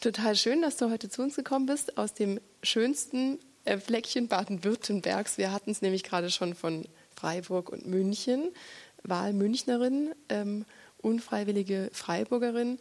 [0.00, 5.38] Total schön, dass du heute zu uns gekommen bist aus dem schönsten äh, Fleckchen Baden-Württembergs.
[5.38, 8.52] Wir hatten es nämlich gerade schon von Freiburg und München.
[9.04, 10.66] Wahlmünchnerin, ähm,
[10.98, 12.78] unfreiwillige Freiburgerin,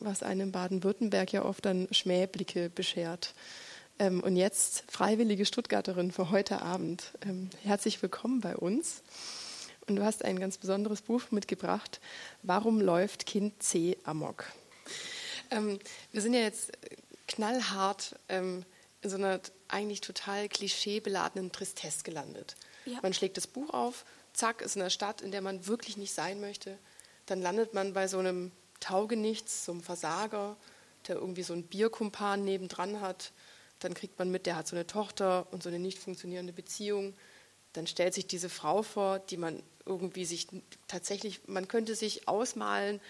[0.00, 3.34] was einem Baden-Württemberg ja oft dann Schmähblicke beschert.
[4.00, 7.12] Ähm, und jetzt freiwillige Stuttgarterin für heute Abend.
[7.24, 9.02] Ähm, herzlich willkommen bei uns.
[9.86, 12.00] Und du hast ein ganz besonderes Buch mitgebracht.
[12.42, 14.44] Warum läuft Kind C amok?
[15.50, 15.78] Ähm,
[16.12, 16.72] wir sind ja jetzt
[17.26, 18.64] knallhart ähm,
[19.02, 22.56] in so einer eigentlich total klischeebeladenen Tristesse gelandet.
[22.84, 22.98] Ja.
[23.02, 26.12] Man schlägt das Buch auf, zack, ist in einer Stadt, in der man wirklich nicht
[26.12, 26.78] sein möchte.
[27.26, 30.56] Dann landet man bei so einem Taugenichts, so einem Versager,
[31.06, 33.32] der irgendwie so einen Bierkumpan nebendran hat.
[33.80, 37.14] Dann kriegt man mit, der hat so eine Tochter und so eine nicht funktionierende Beziehung.
[37.72, 40.48] Dann stellt sich diese Frau vor, die man irgendwie sich
[40.86, 43.00] tatsächlich, man könnte sich ausmalen,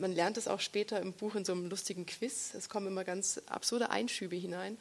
[0.00, 3.04] man lernt es auch später im Buch in so einem lustigen Quiz, es kommen immer
[3.04, 4.78] ganz absurde Einschübe hinein,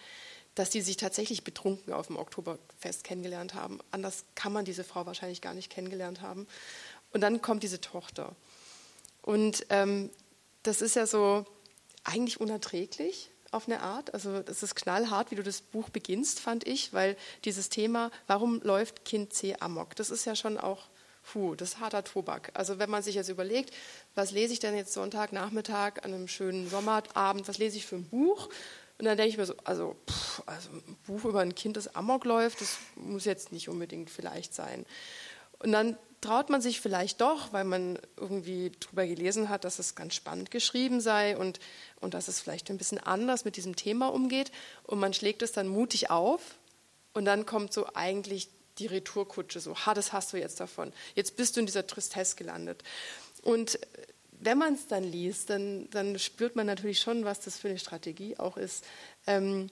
[0.55, 3.79] dass die sich tatsächlich betrunken auf dem Oktoberfest kennengelernt haben.
[3.91, 6.47] Anders kann man diese Frau wahrscheinlich gar nicht kennengelernt haben.
[7.11, 8.35] Und dann kommt diese Tochter.
[9.21, 10.09] Und ähm,
[10.63, 11.45] das ist ja so
[12.03, 14.13] eigentlich unerträglich auf eine Art.
[14.13, 18.61] Also das ist knallhart, wie du das Buch beginnst, fand ich, weil dieses Thema, warum
[18.61, 20.83] läuft Kind C amok, das ist ja schon auch
[21.31, 22.51] puh, das ist harter Tobak.
[22.53, 23.73] Also wenn man sich jetzt überlegt,
[24.13, 28.07] was lese ich denn jetzt Sonntagnachmittag an einem schönen Sommerabend, was lese ich für ein
[28.07, 28.49] Buch?
[28.97, 31.95] Und dann denke ich mir so, also, pff, also ein Buch über ein Kind, das
[31.95, 34.85] Amok läuft, das muss jetzt nicht unbedingt vielleicht sein.
[35.59, 39.95] Und dann traut man sich vielleicht doch, weil man irgendwie darüber gelesen hat, dass es
[39.95, 41.59] ganz spannend geschrieben sei und,
[41.99, 44.51] und dass es vielleicht ein bisschen anders mit diesem Thema umgeht.
[44.83, 46.41] Und man schlägt es dann mutig auf
[47.13, 50.91] und dann kommt so eigentlich die Retourkutsche, so, ha, das hast du jetzt davon.
[51.15, 52.83] Jetzt bist du in dieser Tristesse gelandet.
[53.41, 53.79] Und
[54.39, 57.79] wenn man es dann liest, dann, dann, spürt man natürlich schon, was das für eine
[57.79, 58.83] Strategie auch ist.
[59.27, 59.69] Ähm,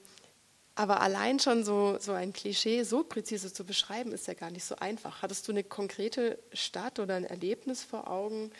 [0.74, 4.64] aber allein schon so, so ein Klischee so präzise zu beschreiben, ist ja gar nicht
[4.64, 5.22] so einfach.
[5.22, 8.50] Hattest du eine konkrete Stadt oder ein Erlebnis vor Augen?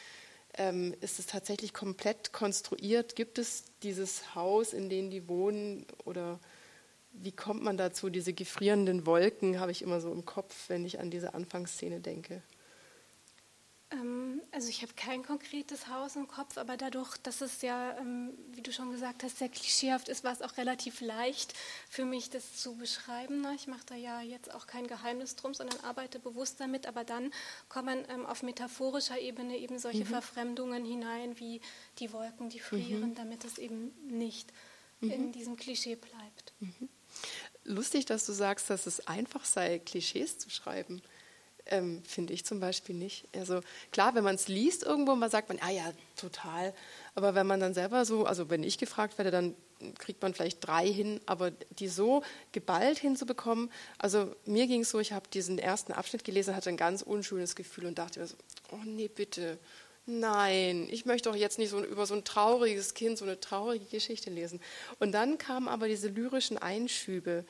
[0.57, 3.17] Ähm, ist es tatsächlich komplett konstruiert?
[3.17, 5.87] Gibt es dieses Haus, in dem die wohnen?
[6.05, 6.39] Oder
[7.15, 8.11] wie kommt man dazu?
[8.11, 12.43] Diese gefrierenden Wolken habe ich immer so im Kopf, wenn ich an diese Anfangsszene denke.
[13.91, 18.33] Ähm, also ich habe kein konkretes Haus im Kopf, aber dadurch, dass es ja, ähm,
[18.53, 21.55] wie du schon gesagt hast, sehr klischeehaft ist, war es auch relativ leicht
[21.89, 23.41] für mich, das zu beschreiben.
[23.41, 23.53] Ne?
[23.55, 26.87] Ich mache da ja jetzt auch kein Geheimnis drum, sondern arbeite bewusst damit.
[26.87, 27.33] Aber dann
[27.69, 30.09] kommen ähm, auf metaphorischer Ebene eben solche mhm.
[30.09, 31.61] Verfremdungen hinein, wie
[31.99, 33.15] die Wolken, die frieren, mhm.
[33.15, 34.53] damit es eben nicht
[35.01, 35.11] mhm.
[35.11, 36.53] in diesem Klischee bleibt.
[37.65, 41.03] Lustig, dass du sagst, dass es einfach sei, Klischees zu schreiben.
[41.67, 43.27] Ähm, Finde ich zum Beispiel nicht.
[43.35, 43.61] Also
[43.91, 46.75] klar, wenn man es liest irgendwo, man sagt man, ah ja, total.
[47.15, 49.55] Aber wenn man dann selber so, also wenn ich gefragt werde, dann
[49.99, 55.01] kriegt man vielleicht drei hin, aber die so geballt hinzubekommen, also mir ging es so,
[55.01, 58.37] ich habe diesen ersten Abschnitt gelesen, hatte ein ganz unschönes Gefühl und dachte mir so,
[58.73, 59.59] oh nee, bitte,
[60.07, 63.87] nein, ich möchte doch jetzt nicht so über so ein trauriges Kind so eine traurige
[63.87, 64.61] Geschichte lesen.
[64.99, 67.45] Und dann kamen aber diese lyrischen Einschübe,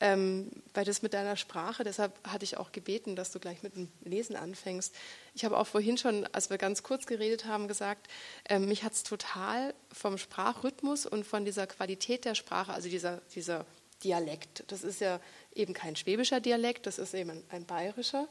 [0.00, 3.76] ähm, weil das mit deiner Sprache, deshalb hatte ich auch gebeten, dass du gleich mit
[3.76, 4.94] dem Lesen anfängst.
[5.34, 8.08] Ich habe auch vorhin schon, als wir ganz kurz geredet haben, gesagt,
[8.48, 13.20] ähm, mich hat es total vom Sprachrhythmus und von dieser Qualität der Sprache, also dieser,
[13.34, 13.66] dieser
[14.02, 15.20] Dialekt, das ist ja
[15.54, 18.26] eben kein schwäbischer Dialekt, das ist eben ein, ein bayerischer.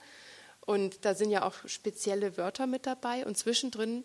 [0.69, 4.03] Und da sind ja auch spezielle Wörter mit dabei und zwischendrin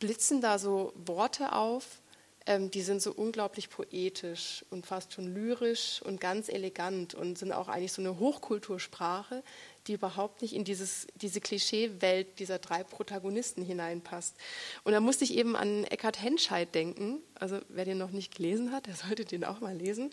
[0.00, 2.00] blitzen da so Worte auf,
[2.46, 7.52] ähm, die sind so unglaublich poetisch und fast schon lyrisch und ganz elegant und sind
[7.52, 9.44] auch eigentlich so eine Hochkultursprache,
[9.86, 14.34] die überhaupt nicht in dieses, diese Klischeewelt dieser drei Protagonisten hineinpasst.
[14.82, 17.20] Und da musste ich eben an Eckhard Henscheid denken.
[17.36, 20.10] Also wer den noch nicht gelesen hat, der sollte den auch mal lesen.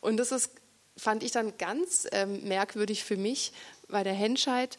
[0.00, 0.50] Und das ist
[0.96, 3.52] fand ich dann ganz ähm, merkwürdig für mich,
[3.88, 4.78] weil der Henscheid,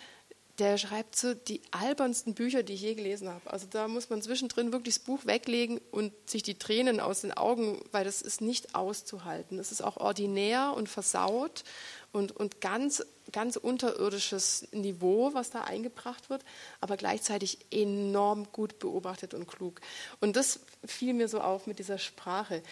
[0.59, 3.51] der schreibt so die albernsten Bücher, die ich je gelesen habe.
[3.51, 7.33] Also da muss man zwischendrin wirklich das Buch weglegen und sich die Tränen aus den
[7.33, 9.59] Augen, weil das ist nicht auszuhalten.
[9.59, 11.65] Es ist auch ordinär und versaut
[12.13, 16.43] und, und ganz, ganz unterirdisches Niveau, was da eingebracht wird,
[16.79, 19.81] aber gleichzeitig enorm gut beobachtet und klug.
[20.21, 22.63] Und das fiel mir so auf mit dieser Sprache.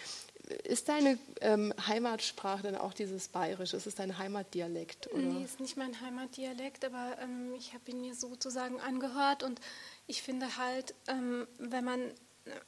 [0.64, 3.76] Ist deine ähm, Heimatsprache denn auch dieses Bayerische?
[3.76, 5.10] Ist es dein Heimatdialekt?
[5.12, 5.22] Oder?
[5.22, 9.60] Nee, ist nicht mein Heimatdialekt, aber ähm, ich habe ihn mir sozusagen angehört und
[10.06, 12.00] ich finde halt, ähm, wenn man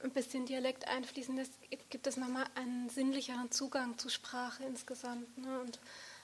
[0.02, 1.52] ein bisschen Dialekt einfließen lässt,
[1.90, 5.36] gibt es nochmal einen sinnlicheren Zugang zur Sprache insgesamt.
[5.36, 5.60] Ne?
[5.60, 5.78] Und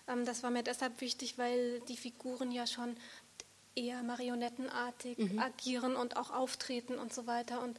[0.09, 2.97] ähm, das war mir deshalb wichtig, weil die Figuren ja schon
[3.75, 5.39] eher marionettenartig mhm.
[5.39, 7.63] agieren und auch auftreten und so weiter.
[7.63, 7.79] Und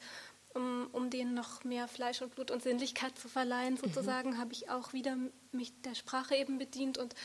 [0.53, 4.38] um, um denen noch mehr Fleisch und Blut und Sinnlichkeit zu verleihen, sozusagen, mhm.
[4.38, 5.17] habe ich auch wieder
[5.51, 7.15] mich der Sprache eben bedient und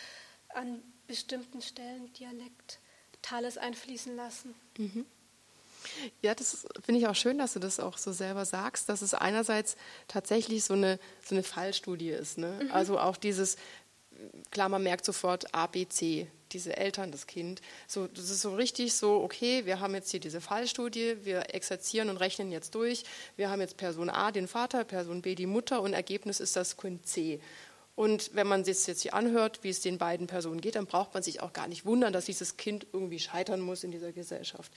[0.54, 4.54] an bestimmten Stellen Dialektales einfließen lassen.
[4.76, 5.06] Mhm.
[6.22, 9.14] Ja, das finde ich auch schön, dass du das auch so selber sagst, dass es
[9.14, 9.76] einerseits
[10.06, 12.38] tatsächlich so eine, so eine Fallstudie ist.
[12.38, 12.60] Ne?
[12.64, 12.72] Mhm.
[12.72, 13.56] Also auch dieses,
[14.50, 17.60] klar, man merkt sofort A, B, C, diese Eltern, das Kind.
[17.86, 22.10] So, das ist so richtig so, okay, wir haben jetzt hier diese Fallstudie, wir exerzieren
[22.10, 23.04] und rechnen jetzt durch.
[23.36, 26.76] Wir haben jetzt Person A den Vater, Person B die Mutter und Ergebnis ist das
[26.76, 27.40] Kind C.
[27.98, 31.14] Und wenn man sich jetzt hier anhört, wie es den beiden Personen geht, dann braucht
[31.14, 34.72] man sich auch gar nicht wundern, dass dieses Kind irgendwie scheitern muss in dieser Gesellschaft.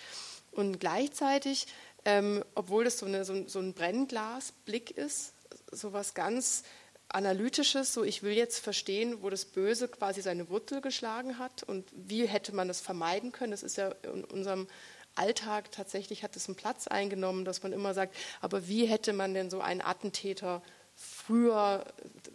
[0.52, 1.68] Und gleichzeitig,
[2.04, 5.34] ähm, obwohl das so, eine, so, so ein Brennglasblick ist,
[5.72, 6.64] so was ganz
[7.14, 11.88] Analytisches, so ich will jetzt verstehen, wo das Böse quasi seine Wurzel geschlagen hat und
[11.94, 13.52] wie hätte man das vermeiden können.
[13.52, 14.68] Das ist ja in unserem
[15.16, 19.34] Alltag tatsächlich hat es einen Platz eingenommen, dass man immer sagt, aber wie hätte man
[19.34, 20.62] denn so einen Attentäter
[20.96, 21.86] früher,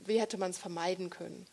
[0.05, 1.47] wie hätte man es vermeiden können?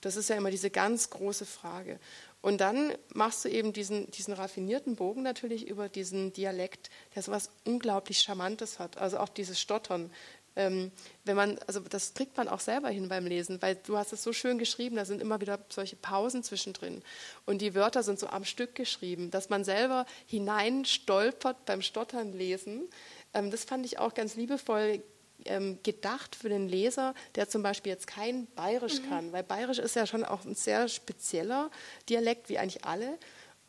[0.00, 1.98] Das ist ja immer diese ganz große Frage.
[2.42, 7.32] Und dann machst du eben diesen, diesen raffinierten Bogen natürlich über diesen Dialekt, der so
[7.32, 8.96] was unglaublich Charmantes hat.
[8.96, 10.10] Also auch dieses Stottern.
[10.56, 10.90] Ähm,
[11.24, 14.22] wenn man, also das kriegt man auch selber hin beim Lesen, weil du hast es
[14.22, 17.02] so schön geschrieben, da sind immer wieder solche Pausen zwischendrin
[17.46, 22.88] und die Wörter sind so am Stück geschrieben, dass man selber hineinstolpert beim Stottern lesen.
[23.32, 25.02] Ähm, das fand ich auch ganz liebevoll
[25.44, 29.08] ähm, gedacht für den Leser, der zum Beispiel jetzt kein Bayerisch mhm.
[29.08, 31.70] kann, weil Bayerisch ist ja schon auch ein sehr spezieller
[32.08, 33.18] Dialekt, wie eigentlich alle.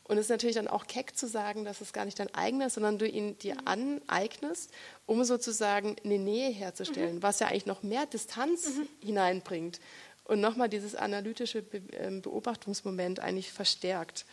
[0.04, 2.66] Und es ist natürlich dann auch keck zu sagen, dass es gar nicht dein eigener
[2.66, 4.00] ist, sondern du ihn dir mhm.
[4.08, 4.70] aneignest,
[5.06, 7.22] um sozusagen eine Nähe herzustellen, mhm.
[7.22, 8.88] was ja eigentlich noch mehr Distanz mhm.
[9.00, 9.80] hineinbringt
[10.24, 14.24] und nochmal dieses analytische ähm, Beobachtungsmoment eigentlich verstärkt.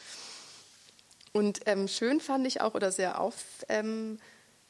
[1.33, 3.21] Und ähm, schön fand ich auch oder sehr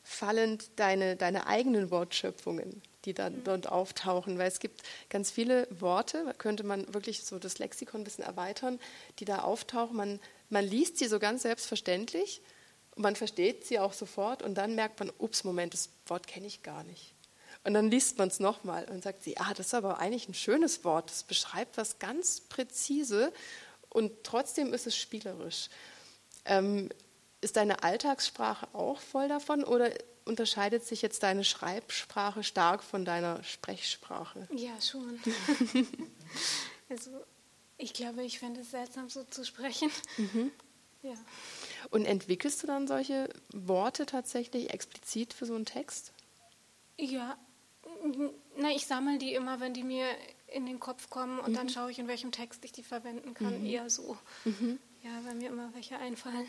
[0.04, 3.44] auffallend deine, deine eigenen Wortschöpfungen, die dann mhm.
[3.44, 8.04] dort auftauchen, weil es gibt ganz viele Worte, könnte man wirklich so das Lexikon ein
[8.04, 8.80] bisschen erweitern,
[9.20, 9.96] die da auftauchen.
[9.96, 10.20] Man
[10.50, 12.42] man liest sie so ganz selbstverständlich
[12.96, 16.48] und man versteht sie auch sofort und dann merkt man, ups, Moment, das Wort kenne
[16.48, 17.14] ich gar nicht.
[17.64, 20.34] Und dann liest man es nochmal und sagt sie, ah, das ist aber eigentlich ein
[20.34, 23.32] schönes Wort, das beschreibt was ganz präzise
[23.90, 25.70] und trotzdem ist es spielerisch.
[26.46, 26.90] Ähm,
[27.42, 29.92] ist deine Alltagssprache auch voll davon oder
[30.26, 34.48] unterscheidet sich jetzt deine Schreibsprache stark von deiner Sprechsprache?
[34.52, 35.20] Ja, schon.
[36.90, 37.12] also
[37.78, 39.90] ich glaube, ich fände es seltsam, so zu sprechen.
[40.18, 40.52] Mhm.
[41.02, 41.14] Ja.
[41.92, 46.12] Und entwickelst du dann solche Worte tatsächlich explizit für so einen Text?
[46.98, 47.38] Ja,
[48.58, 50.06] na, ich sammle die immer, wenn die mir
[50.48, 51.56] in den Kopf kommen und mhm.
[51.56, 53.60] dann schaue ich, in welchem Text ich die verwenden kann.
[53.60, 53.66] Mhm.
[53.66, 54.18] Eher so.
[54.46, 54.80] Mhm.
[55.04, 56.48] Ja, weil mir immer welche einfallen.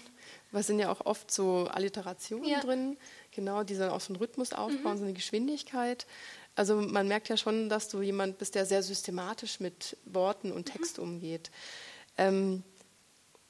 [0.50, 2.60] Was sind ja auch oft so Alliterationen ja.
[2.60, 2.96] drin,
[3.30, 4.98] genau, die dann auch so einen Rhythmus aufbauen, mhm.
[4.98, 6.06] so eine Geschwindigkeit.
[6.56, 10.64] Also man merkt ja schon, dass du jemand bist, der sehr systematisch mit Worten und
[10.64, 11.04] Text mhm.
[11.04, 11.50] umgeht.
[12.18, 12.64] Ähm,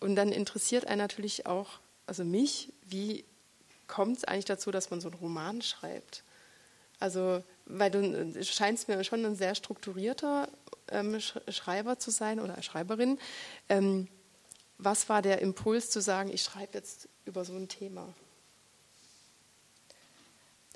[0.00, 3.25] und dann interessiert einen natürlich auch, also mich, wie
[3.87, 6.25] kommt es eigentlich dazu, dass man so einen Roman schreibt?
[6.99, 10.49] Also, weil du scheinst mir schon ein sehr strukturierter
[10.91, 13.19] ähm, Schreiber zu sein oder Schreiberin.
[13.70, 14.08] Ähm,
[14.85, 18.15] was war der Impuls zu sagen, ich schreibe jetzt über so ein Thema?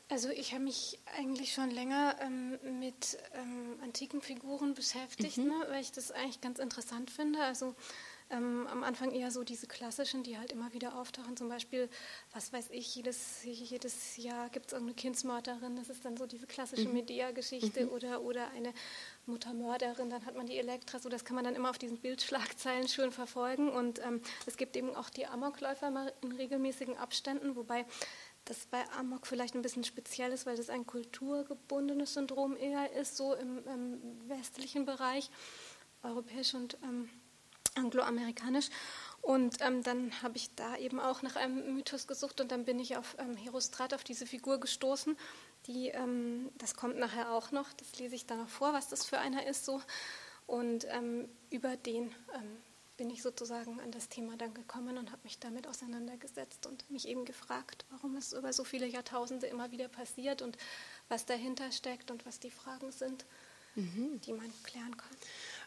[0.09, 5.47] Also ich habe mich eigentlich schon länger ähm, mit ähm, antiken Figuren beschäftigt, mhm.
[5.47, 7.43] ne, weil ich das eigentlich ganz interessant finde.
[7.43, 7.75] Also
[8.35, 11.37] ähm, am Anfang eher so diese klassischen, die halt immer wieder auftauchen.
[11.37, 11.89] Zum Beispiel,
[12.33, 15.77] was weiß ich, jedes, jedes Jahr gibt es irgendeine Kindsmörderin.
[15.77, 16.95] Das ist dann so diese klassische mhm.
[16.95, 17.93] Medea-Geschichte mhm.
[17.93, 18.73] oder, oder eine
[19.27, 20.11] Muttermörderin.
[20.11, 20.99] Dann hat man die Elektra.
[20.99, 23.71] So, das kann man dann immer auf diesen Bildschlagzeilen schön verfolgen.
[23.71, 27.87] Und ähm, es gibt eben auch die Amokläufer in regelmäßigen Abständen, wobei
[28.45, 33.17] das bei Amok vielleicht ein bisschen speziell ist, weil das ein kulturgebundenes Syndrom eher ist,
[33.17, 35.31] so im, im westlichen Bereich,
[36.03, 37.09] europäisch und ähm,
[37.75, 38.69] angloamerikanisch.
[39.23, 42.79] Und ähm, dann habe ich da eben auch nach einem Mythos gesucht und dann bin
[42.79, 45.17] ich auf ähm, Herostrat, auf diese Figur gestoßen.
[45.67, 49.07] Die, ähm, das kommt nachher auch noch, das lese ich da noch vor, was das
[49.07, 49.65] für einer ist.
[49.65, 49.81] So.
[50.47, 52.59] Und ähm, über den ähm,
[52.97, 57.09] bin ich sozusagen an das Thema dann gekommen und habe mich damit auseinandergesetzt und mich
[57.09, 60.57] eben gefragt, warum es über so viele Jahrtausende immer wieder passiert und
[61.09, 63.25] was dahinter steckt und was die Fragen sind,
[63.75, 64.21] mhm.
[64.21, 65.17] die man klären kann.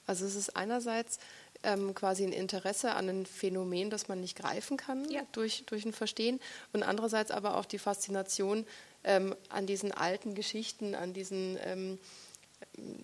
[0.06, 1.20] Also es ist einerseits
[1.64, 5.22] ähm, quasi ein Interesse an einem Phänomen, das man nicht greifen kann ja.
[5.32, 6.40] durch, durch ein Verstehen
[6.74, 8.66] und andererseits aber auch die Faszination
[9.04, 12.00] ähm, an diesen alten Geschichten, an diesen ähm,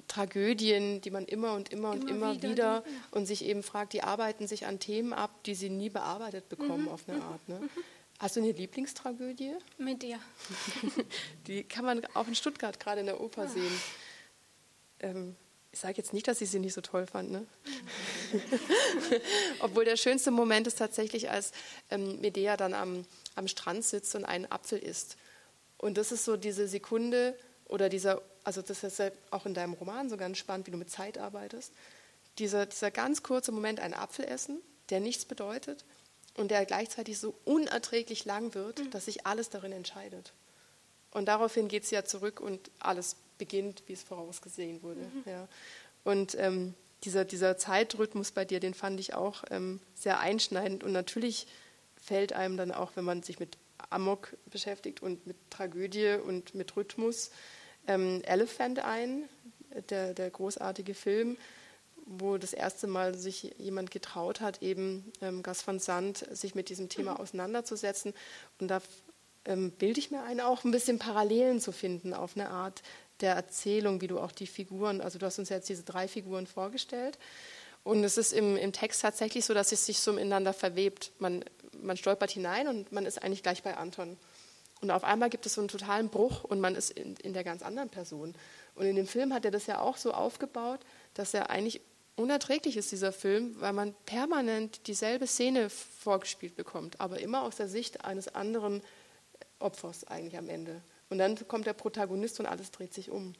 [0.07, 4.03] Tragödien, die man immer und immer und immer, wieder, wieder und sich eben fragt, die
[4.03, 6.89] arbeiten sich an Themen ab, die sie nie bearbeitet bekommen mhm.
[6.89, 7.47] auf eine Art.
[7.47, 7.59] Ne?
[7.59, 7.69] Mhm.
[8.19, 9.55] Hast du eine Lieblingstragödie?
[9.77, 10.17] Medea.
[11.47, 13.73] Die kann man auch in Stuttgart gerade in der Oper sehen.
[15.01, 15.35] Ähm,
[15.73, 17.47] ich sage jetzt nicht, dass ich sie nicht so toll fand, ne?
[19.59, 21.51] Obwohl der schönste Moment ist tatsächlich, als
[21.89, 25.17] ähm, Medea dann am, am Strand sitzt und einen Apfel isst.
[25.79, 29.73] Und das ist so diese Sekunde oder dieser, also das ist ja auch in deinem
[29.73, 31.73] Roman so ganz spannend, wie du mit Zeit arbeitest.
[32.37, 34.61] Dieser, dieser ganz kurze Moment, einen Apfel essen,
[34.91, 35.85] der nichts bedeutet
[36.35, 38.91] und der gleichzeitig so unerträglich lang wird, mhm.
[38.91, 40.33] dass sich alles darin entscheidet.
[41.09, 45.01] Und daraufhin geht es ja zurück und alles beginnt, wie es vorausgesehen wurde.
[45.01, 45.23] Mhm.
[45.25, 45.47] Ja.
[46.03, 46.73] Und ähm,
[47.03, 50.83] dieser, dieser Zeitrhythmus bei dir, den fand ich auch ähm, sehr einschneidend.
[50.83, 51.47] Und natürlich
[51.95, 53.57] fällt einem dann auch, wenn man sich mit
[53.89, 57.31] Amok beschäftigt und mit Tragödie und mit Rhythmus,
[57.87, 59.27] ähm, Elephant ein,
[59.89, 61.37] der, der großartige Film,
[62.05, 66.69] wo das erste Mal sich jemand getraut hat, eben ähm, Gas van Sant, sich mit
[66.69, 67.17] diesem Thema mhm.
[67.17, 68.13] auseinanderzusetzen.
[68.59, 68.81] Und da
[69.45, 72.81] ähm, bilde ich mir ein, auch ein bisschen Parallelen zu finden auf eine Art
[73.19, 76.47] der Erzählung, wie du auch die Figuren, also du hast uns jetzt diese drei Figuren
[76.47, 77.17] vorgestellt.
[77.83, 81.11] Und es ist im, im Text tatsächlich so, dass es sich so miteinander verwebt.
[81.19, 81.43] Man,
[81.81, 84.17] man stolpert hinein und man ist eigentlich gleich bei Anton.
[84.81, 87.43] Und auf einmal gibt es so einen totalen Bruch und man ist in, in der
[87.43, 88.35] ganz anderen Person.
[88.75, 90.79] Und in dem Film hat er das ja auch so aufgebaut,
[91.13, 91.81] dass er eigentlich
[92.15, 97.67] unerträglich ist, dieser Film, weil man permanent dieselbe Szene vorgespielt bekommt, aber immer aus der
[97.67, 98.81] Sicht eines anderen
[99.59, 100.81] Opfers eigentlich am Ende.
[101.13, 103.35] Und dann kommt der Protagonist und alles dreht sich um.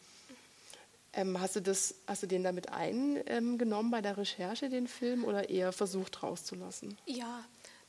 [1.12, 5.50] Ähm, hast, du das, hast du den damit eingenommen bei der Recherche, den Film, oder
[5.50, 6.96] eher versucht rauszulassen?
[7.08, 7.44] Ja,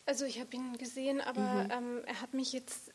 [0.07, 1.71] also ich habe ihn gesehen, aber mhm.
[1.71, 2.93] ähm, er hat mich jetzt,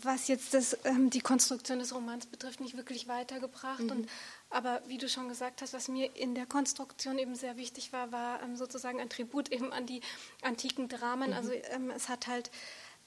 [0.00, 3.84] was jetzt das, ähm, die Konstruktion des Romans betrifft, nicht wirklich weitergebracht.
[3.84, 3.90] Mhm.
[3.90, 4.08] Und,
[4.50, 8.10] aber wie du schon gesagt hast, was mir in der Konstruktion eben sehr wichtig war,
[8.10, 10.00] war ähm, sozusagen ein Tribut eben an die
[10.42, 11.30] antiken Dramen.
[11.30, 11.36] Mhm.
[11.36, 12.50] Also ähm, es hat halt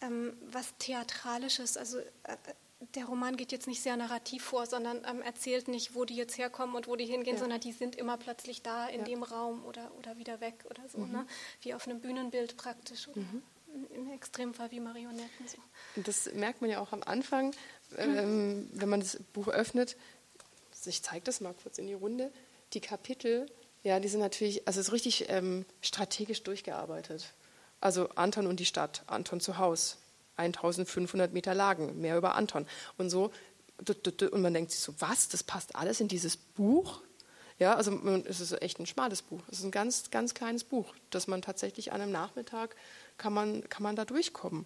[0.06, 1.78] ähm, was Theatralisches.
[1.78, 2.38] Also äh,
[2.94, 6.38] der Roman geht jetzt nicht sehr narrativ vor, sondern ähm, erzählt nicht, wo die jetzt
[6.38, 7.40] herkommen und wo die hingehen, ja.
[7.40, 9.06] sondern die sind immer plötzlich da in ja.
[9.06, 11.12] dem Raum oder, oder wieder weg oder so, mhm.
[11.12, 11.28] ne?
[11.62, 13.42] wie auf einem Bühnenbild praktisch oder mhm.
[13.96, 15.48] im Extremfall wie Marionetten.
[15.48, 15.58] So.
[16.02, 17.56] Das merkt man ja auch am Anfang,
[17.98, 19.96] ähm, wenn man das Buch öffnet.
[20.86, 22.32] Ich zeige das mal kurz in die Runde.
[22.74, 23.48] Die Kapitel,
[23.84, 27.34] ja, die sind natürlich, also es ist richtig ähm, strategisch durchgearbeitet.
[27.86, 29.98] Also Anton und die Stadt, Anton zu Haus,
[30.38, 32.66] 1500 Meter Lagen, mehr über Anton.
[32.98, 33.32] Und so,
[33.78, 37.02] und man denkt sich so, was, das passt alles in dieses Buch?
[37.60, 37.92] Ja, also
[38.28, 39.40] es ist echt ein schmales Buch.
[39.52, 42.76] Es ist ein ganz, ganz kleines Buch, das man tatsächlich an einem Nachmittag
[43.20, 44.66] kann man, kann man da durchkommen.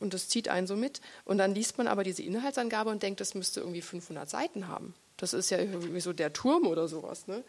[0.00, 1.02] Und das zieht einen so mit.
[1.24, 4.96] Und dann liest man aber diese Inhaltsangabe und denkt, das müsste irgendwie 500 Seiten haben.
[5.18, 7.28] Das ist ja irgendwie so der Turm oder sowas.
[7.28, 7.44] Ne?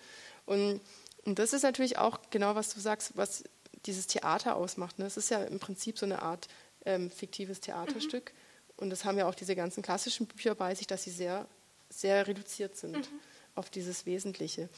[0.45, 0.79] Und,
[1.25, 3.45] und das ist natürlich auch genau, was du sagst, was
[3.85, 4.99] dieses Theater ausmacht.
[4.99, 5.05] Ne?
[5.05, 6.47] Es ist ja im Prinzip so eine Art
[6.85, 8.33] ähm, fiktives Theaterstück.
[8.33, 8.73] Mhm.
[8.77, 11.47] Und das haben ja auch diese ganzen klassischen Bücher bei sich, dass sie sehr,
[11.89, 13.19] sehr reduziert sind mhm.
[13.55, 14.69] auf dieses Wesentliche.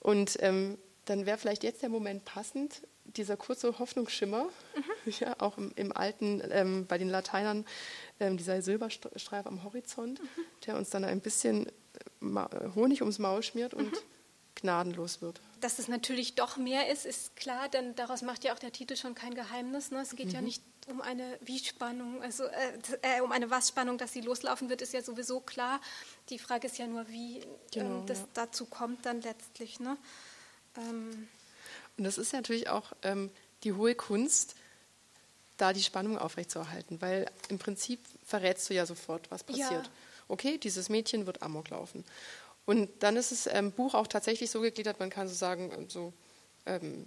[0.00, 5.12] Und ähm, dann wäre vielleicht jetzt der Moment passend, dieser kurze Hoffnungsschimmer, mhm.
[5.20, 7.66] ja, auch im, im alten, ähm, bei den Lateinern,
[8.20, 10.26] ähm, dieser Silberstreif am Horizont, mhm.
[10.66, 13.98] der uns dann ein bisschen äh, Honig ums Maul schmiert und mhm.
[14.64, 18.58] Gnadenlos wird dass es natürlich doch mehr ist, ist klar, denn daraus macht ja auch
[18.58, 19.90] der Titel schon kein Geheimnis.
[19.90, 20.02] Ne?
[20.02, 20.34] Es geht mhm.
[20.34, 24.82] ja nicht um eine Wie-Spannung, also äh, äh, um eine Was-Spannung, dass sie loslaufen wird,
[24.82, 25.80] ist ja sowieso klar.
[26.28, 28.26] Die Frage ist ja nur, wie ähm, genau, ähm, das ja.
[28.34, 29.80] dazu kommt dann letztlich.
[29.80, 29.96] Ne?
[30.76, 31.28] Ähm.
[31.96, 33.30] Und das ist natürlich auch ähm,
[33.62, 34.56] die hohe Kunst,
[35.56, 39.70] da die Spannung aufrechtzuerhalten, weil im Prinzip verrätst du ja sofort, was passiert.
[39.70, 39.90] Ja.
[40.28, 42.04] Okay, dieses Mädchen wird Amok laufen.
[42.66, 46.12] Und dann ist das ähm, Buch auch tatsächlich so gegliedert, man kann so sagen, so
[46.66, 47.06] ähm,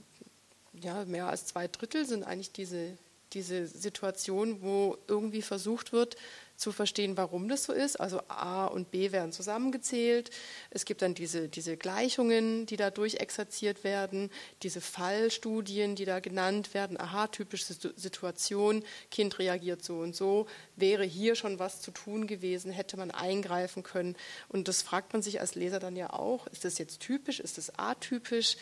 [0.74, 2.98] ja, mehr als zwei Drittel sind eigentlich diese,
[3.34, 6.16] diese Situation, wo irgendwie versucht wird,
[6.58, 8.00] zu verstehen, warum das so ist.
[8.02, 10.32] Also A und B werden zusammengezählt.
[10.72, 14.32] Es gibt dann diese, diese Gleichungen, die da durchexerziert werden,
[14.64, 17.00] diese Fallstudien, die da genannt werden.
[17.00, 20.48] Aha, typische Situation, Kind reagiert so und so.
[20.76, 24.16] Wäre hier schon was zu tun gewesen, hätte man eingreifen können.
[24.50, 26.48] Und das fragt man sich als Leser dann ja auch.
[26.48, 27.40] Ist das jetzt typisch?
[27.40, 28.58] Ist das atypisch?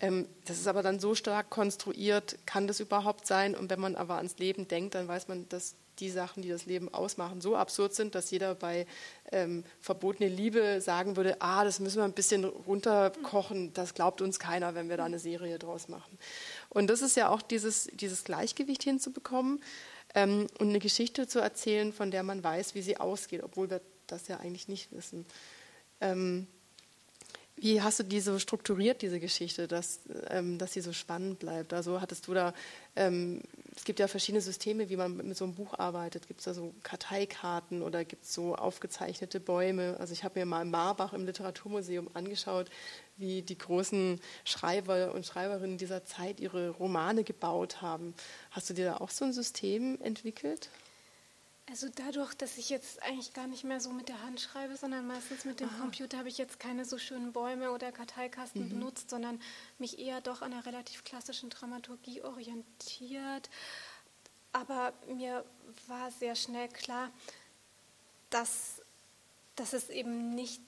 [0.00, 3.54] Ähm, das ist aber dann so stark konstruiert, kann das überhaupt sein?
[3.54, 6.66] Und wenn man aber ans Leben denkt, dann weiß man, dass die Sachen, die das
[6.66, 8.86] Leben ausmachen, so absurd sind, dass jeder bei
[9.30, 14.38] ähm, verbotene Liebe sagen würde, ah, das müssen wir ein bisschen runterkochen, das glaubt uns
[14.38, 16.18] keiner, wenn wir da eine Serie draus machen.
[16.68, 19.62] Und das ist ja auch dieses, dieses Gleichgewicht hinzubekommen
[20.14, 23.80] ähm, und eine Geschichte zu erzählen, von der man weiß, wie sie ausgeht, obwohl wir
[24.06, 25.26] das ja eigentlich nicht wissen.
[26.00, 26.46] Ähm,
[27.62, 31.74] wie hast du die strukturiert, diese Geschichte, dass, ähm, dass sie so spannend bleibt?
[31.74, 32.54] Also hattest du da
[32.96, 33.42] ähm,
[33.76, 36.26] es gibt ja verschiedene Systeme, wie man mit so einem Buch arbeitet.
[36.26, 39.96] Gibt es da so Karteikarten oder gibt es so aufgezeichnete Bäume?
[39.98, 42.70] Also ich habe mir mal in Marbach im Literaturmuseum angeschaut,
[43.16, 48.14] wie die großen Schreiber und Schreiberinnen dieser Zeit ihre Romane gebaut haben.
[48.50, 50.68] Hast du dir da auch so ein System entwickelt?
[51.70, 55.06] Also dadurch, dass ich jetzt eigentlich gar nicht mehr so mit der Hand schreibe, sondern
[55.06, 55.78] meistens mit dem Aha.
[55.78, 58.70] Computer, habe ich jetzt keine so schönen Bäume oder Karteikasten mhm.
[58.70, 59.40] benutzt, sondern
[59.78, 63.48] mich eher doch an einer relativ klassischen Dramaturgie orientiert.
[64.52, 65.44] Aber mir
[65.86, 67.12] war sehr schnell klar,
[68.30, 68.82] dass,
[69.54, 70.60] dass es eben nicht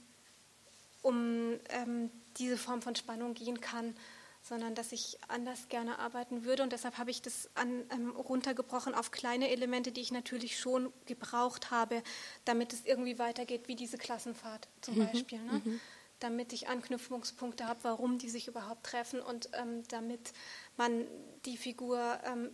[1.02, 3.96] um ähm, diese Form von Spannung gehen kann,
[4.42, 6.64] sondern dass ich anders gerne arbeiten würde.
[6.64, 10.92] Und deshalb habe ich das an, ähm, runtergebrochen auf kleine Elemente, die ich natürlich schon
[11.06, 12.02] gebraucht habe,
[12.44, 15.06] damit es irgendwie weitergeht, wie diese Klassenfahrt zum mhm.
[15.06, 15.38] Beispiel.
[15.38, 15.62] Ne?
[15.64, 15.80] Mhm.
[16.18, 20.32] Damit ich Anknüpfungspunkte habe, warum die sich überhaupt treffen und ähm, damit
[20.76, 21.06] man
[21.44, 22.50] die Figur ähm,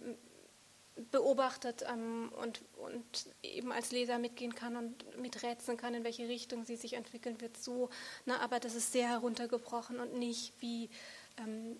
[1.10, 3.04] beobachtet ähm, und, und
[3.42, 7.56] eben als Leser mitgehen kann und miträtseln kann, in welche Richtung sie sich entwickeln wird.
[7.56, 7.88] So,
[8.26, 8.38] ne?
[8.40, 10.90] aber das ist sehr heruntergebrochen und nicht wie
[11.38, 11.76] ähm,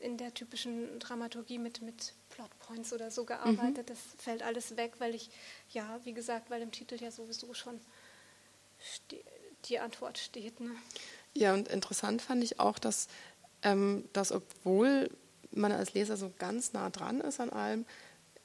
[0.00, 3.88] in der typischen Dramaturgie mit, mit Plotpoints oder so gearbeitet.
[3.88, 3.92] Mhm.
[3.92, 5.30] Das fällt alles weg, weil ich,
[5.70, 7.80] ja, wie gesagt, weil im Titel ja sowieso schon
[9.66, 10.60] die Antwort steht.
[10.60, 10.70] Ne?
[11.34, 13.08] Ja, und interessant fand ich auch, dass,
[13.62, 15.08] ähm, dass obwohl
[15.52, 17.86] man als Leser so ganz nah dran ist an allem,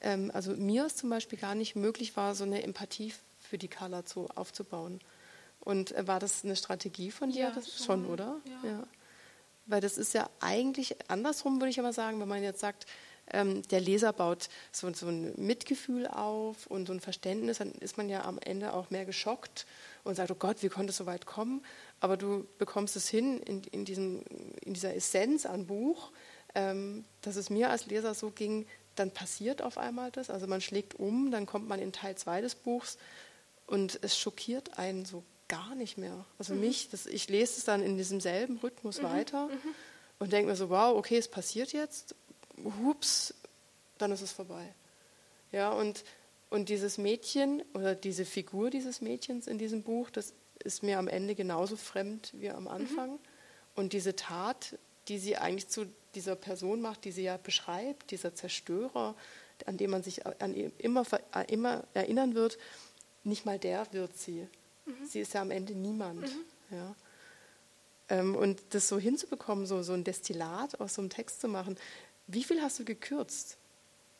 [0.00, 3.68] ähm, also mir es zum Beispiel gar nicht möglich war, so eine Empathie für die
[3.68, 5.00] Carla zu, aufzubauen.
[5.60, 7.40] Und äh, war das eine Strategie von dir?
[7.40, 8.40] Ja, das schon, schon oder?
[8.44, 8.70] Ja.
[8.70, 8.82] ja.
[9.68, 12.86] Weil das ist ja eigentlich andersrum, würde ich aber sagen, wenn man jetzt sagt,
[13.30, 17.98] ähm, der Leser baut so, so, ein Mitgefühl auf und so ein Verständnis, dann ist
[17.98, 19.66] man ja am Ende auch mehr geschockt
[20.04, 21.64] und sagt, oh Gott, wie konnte es so weit kommen?
[22.00, 24.22] Aber du bekommst es hin in, in, diesem,
[24.62, 26.10] in dieser Essenz an Buch,
[26.54, 30.30] ähm, dass es mir als Leser so ging, dann passiert auf einmal das.
[30.30, 32.98] Also man schlägt um, dann kommt man in Teil 2 des Buchs
[33.66, 36.24] und es schockiert einen so gar nicht mehr.
[36.38, 36.60] Also mhm.
[36.60, 39.04] mich, das, ich lese es dann in diesem selben Rhythmus mhm.
[39.04, 39.74] weiter mhm.
[40.18, 42.14] und denke mir so, wow, okay, es passiert jetzt,
[42.82, 43.34] hups,
[43.98, 44.74] dann ist es vorbei.
[45.50, 46.04] Ja, und,
[46.50, 51.08] und dieses Mädchen oder diese Figur dieses Mädchens in diesem Buch, das ist mir am
[51.08, 53.12] Ende genauso fremd wie am Anfang.
[53.12, 53.18] Mhm.
[53.74, 58.34] Und diese Tat, die sie eigentlich zu dieser Person macht, die sie ja beschreibt, dieser
[58.34, 59.14] Zerstörer,
[59.66, 61.04] an dem man sich an immer,
[61.48, 62.58] immer erinnern wird,
[63.24, 64.48] nicht mal der wird sie.
[64.88, 65.06] Mhm.
[65.06, 66.22] Sie ist ja am Ende niemand.
[66.22, 66.76] Mhm.
[66.76, 66.94] Ja.
[68.08, 71.76] Ähm, und das so hinzubekommen, so, so ein Destillat aus so einem Text zu machen,
[72.26, 73.56] wie viel hast du gekürzt?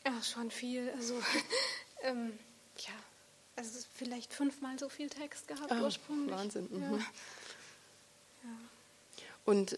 [0.03, 0.91] Ach, schon viel.
[0.95, 1.15] Also,
[2.03, 2.37] ähm,
[2.77, 2.93] ja,
[3.55, 6.35] also vielleicht fünfmal so viel Text gehabt Ach, ursprünglich.
[6.35, 6.67] Wahnsinn.
[6.71, 6.81] Mhm.
[6.81, 6.97] Ja.
[6.97, 8.49] Ja.
[9.45, 9.77] Und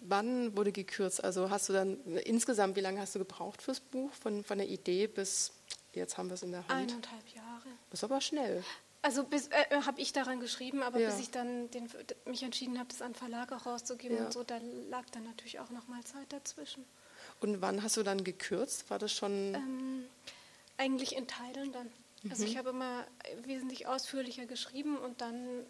[0.00, 1.22] wann wurde gekürzt?
[1.22, 4.12] Also hast du dann insgesamt, wie lange hast du gebraucht fürs Buch?
[4.14, 5.52] Von, von der Idee bis
[5.92, 6.92] jetzt haben wir es in der Hand?
[6.92, 7.68] Eineinhalb Jahre.
[7.90, 8.64] Das ist aber schnell.
[9.02, 11.08] Also äh, äh habe ich daran geschrieben, aber ja.
[11.08, 11.88] bis ich dann den,
[12.26, 14.26] mich entschieden habe, das an Verlag auch rauszugeben ja.
[14.26, 14.58] und so, da
[14.88, 16.84] lag dann natürlich auch noch mal Zeit dazwischen.
[17.40, 18.90] Und wann hast du dann gekürzt?
[18.90, 19.54] War das schon?
[19.54, 20.04] Ähm,
[20.76, 21.90] eigentlich in Teilen dann.
[22.28, 22.58] Also ich mhm.
[22.58, 23.06] habe immer
[23.44, 25.64] wesentlich ausführlicher geschrieben und dann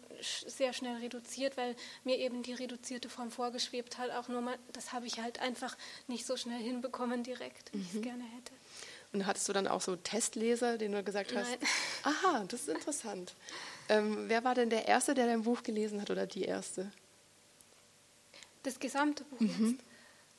[0.45, 4.11] sehr schnell reduziert, weil mir eben die reduzierte Form vorgeschwebt hat.
[4.11, 7.83] Auch nur mal, das habe ich halt einfach nicht so schnell hinbekommen direkt, wie mhm.
[7.83, 8.01] ich es mhm.
[8.01, 8.53] gerne hätte.
[9.13, 11.49] Und hattest du dann auch so Testleser, denen du gesagt hast?
[11.49, 11.69] Nein.
[12.03, 13.33] Aha, das ist interessant.
[13.89, 16.91] Ähm, wer war denn der Erste, der dein Buch gelesen hat oder die Erste?
[18.63, 19.71] Das gesamte Buch mhm.
[19.71, 19.83] jetzt?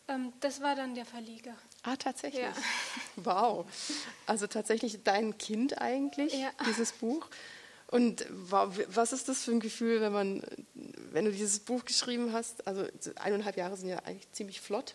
[0.08, 1.54] Ähm, das war dann der Verleger.
[1.82, 2.42] Ah, tatsächlich.
[2.42, 2.52] Ja.
[3.16, 3.66] Wow.
[4.26, 6.50] Also tatsächlich dein Kind eigentlich, ja.
[6.66, 7.26] dieses Buch.
[7.88, 10.42] Und was ist das für ein Gefühl, wenn man,
[11.12, 12.66] wenn du dieses Buch geschrieben hast?
[12.66, 14.94] Also eineinhalb Jahre sind ja eigentlich ziemlich flott.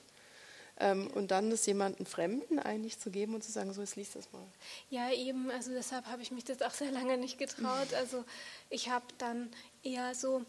[0.79, 4.15] Ähm, und dann das jemandem Fremden eigentlich zu geben und zu sagen, so, jetzt liest
[4.15, 4.45] das mal.
[4.89, 7.87] Ja, eben, also deshalb habe ich mich das auch sehr lange nicht getraut.
[7.97, 8.23] Also
[8.69, 9.49] ich habe dann
[9.81, 10.45] eher so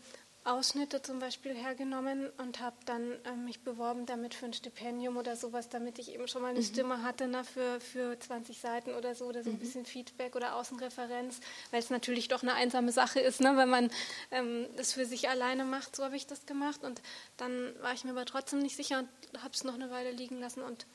[0.49, 5.37] Ausschnitte zum Beispiel hergenommen und habe dann äh, mich beworben damit für ein Stipendium oder
[5.37, 6.65] sowas, damit ich eben schon mal eine mhm.
[6.65, 9.57] Stimme hatte na, für, für 20 Seiten oder so oder so mhm.
[9.57, 13.69] ein bisschen Feedback oder Außenreferenz, weil es natürlich doch eine einsame Sache ist, ne, wenn
[13.69, 13.91] man
[14.31, 15.95] ähm, das für sich alleine macht.
[15.95, 17.03] So habe ich das gemacht und
[17.37, 20.41] dann war ich mir aber trotzdem nicht sicher und habe es noch eine Weile liegen
[20.41, 20.87] lassen und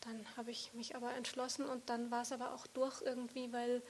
[0.00, 3.82] dann habe ich mich aber entschlossen und dann war es aber auch durch irgendwie, weil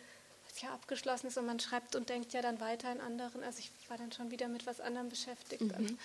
[0.63, 3.43] ja abgeschlossen ist und man schreibt und denkt ja dann weiter in anderen.
[3.43, 5.63] Also ich war dann schon wieder mit was anderem beschäftigt.
[5.63, 5.99] Mhm.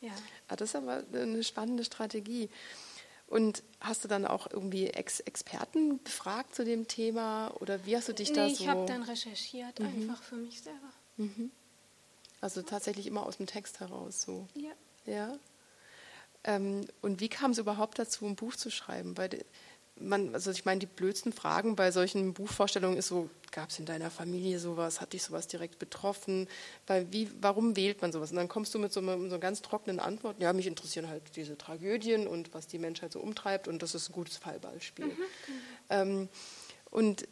[0.00, 0.12] Ja.
[0.48, 2.50] Ah, das ist aber eine spannende Strategie.
[3.26, 8.08] Und hast du dann auch irgendwie Ex Experten befragt zu dem Thema oder wie hast
[8.08, 8.62] du dich nee, da so?
[8.62, 9.86] Ich habe dann recherchiert, mhm.
[9.86, 10.92] einfach für mich selber.
[11.16, 11.50] Mhm.
[12.40, 14.46] Also tatsächlich immer aus dem Text heraus so.
[14.54, 14.72] Ja.
[15.06, 15.38] Ja.
[16.44, 19.16] Ähm, und wie kam es überhaupt dazu, ein Buch zu schreiben?
[19.16, 19.44] Weil
[19.96, 23.86] man, also ich meine, die blödsten Fragen bei solchen Buchvorstellungen ist so, gab es in
[23.86, 26.48] deiner Familie sowas, hat dich sowas direkt betroffen?
[26.86, 28.30] Weil wie, warum wählt man sowas?
[28.30, 31.22] Und dann kommst du mit so, einem, so ganz trockenen Antworten, ja, mich interessieren halt
[31.36, 35.06] diese Tragödien und was die Menschheit so umtreibt und das ist ein gutes Fallballspiel.
[35.06, 35.16] Mhm.
[35.88, 36.28] Ähm,
[36.90, 37.26] und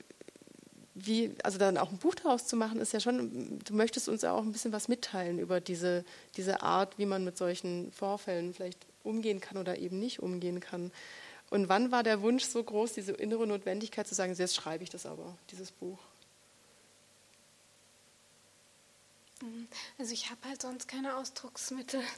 [0.94, 4.22] wie, also dann auch ein Buch daraus zu machen, ist ja schon, du möchtest uns
[4.22, 6.04] ja auch ein bisschen was mitteilen über diese,
[6.36, 10.92] diese Art, wie man mit solchen Vorfällen vielleicht umgehen kann oder eben nicht umgehen kann.
[11.50, 14.90] Und wann war der Wunsch so groß, diese innere Notwendigkeit zu sagen, jetzt schreibe ich
[14.90, 15.98] das aber, dieses Buch?
[19.31, 19.31] Mhm.
[19.98, 22.00] Also ich habe halt sonst keine Ausdrucksmittel.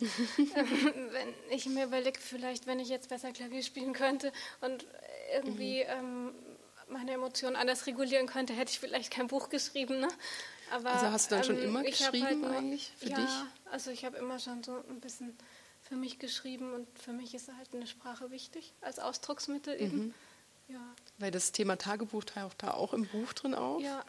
[0.57, 4.87] Ähm, wenn ich mir überlege, vielleicht, wenn ich jetzt besser Klavier spielen könnte und
[5.33, 5.91] irgendwie mhm.
[5.91, 6.35] ähm,
[6.89, 10.01] meine Emotionen anders regulieren könnte, hätte ich vielleicht kein Buch geschrieben.
[10.01, 10.09] Ne?
[10.71, 13.31] Aber, also hast du dann ähm, schon immer geschrieben halt nur, eigentlich für ja, dich?
[13.71, 15.37] also ich habe immer schon so ein bisschen
[15.83, 20.07] für mich geschrieben und für mich ist halt eine Sprache wichtig als Ausdrucksmittel eben.
[20.07, 20.15] Mhm.
[20.69, 20.95] Ja.
[21.19, 23.83] Weil das Thema Tagebuch taucht da auch im Buch drin auf.
[23.83, 24.05] Ja.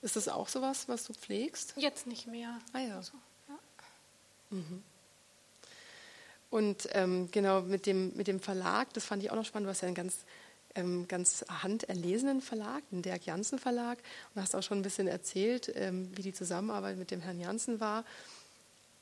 [0.00, 1.74] Ist das auch sowas, was du pflegst?
[1.76, 2.58] Jetzt nicht mehr.
[2.72, 2.96] Ah ja.
[2.96, 3.12] Also,
[3.48, 3.58] ja.
[4.50, 4.82] Mhm.
[6.50, 9.70] Und ähm, genau mit dem, mit dem Verlag, das fand ich auch noch spannend, du
[9.70, 10.24] hast ja einen ganz,
[10.74, 13.98] ähm, ganz handerlesenen Verlag, den Dirk Janssen Verlag,
[14.34, 17.80] und hast auch schon ein bisschen erzählt, ähm, wie die Zusammenarbeit mit dem Herrn Janssen
[17.80, 18.04] war.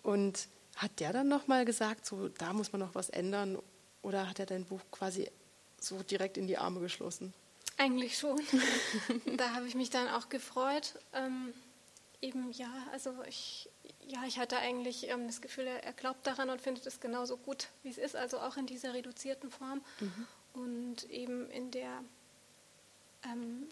[0.02, 3.58] Und hat der dann nochmal gesagt, so da muss man noch was ändern?
[4.02, 5.30] Oder hat er dein Buch quasi
[5.80, 7.32] so direkt in die Arme geschlossen?
[7.76, 8.40] Eigentlich schon.
[9.36, 10.94] da habe ich mich dann auch gefreut.
[11.12, 11.52] Ähm,
[12.22, 13.68] eben ja, also ich,
[14.06, 17.36] ja, ich hatte eigentlich ähm, das Gefühl, er, er, glaubt daran und findet es genauso
[17.36, 20.26] gut, wie es ist, also auch in dieser reduzierten Form mhm.
[20.54, 22.02] und eben in der
[23.24, 23.68] ähm,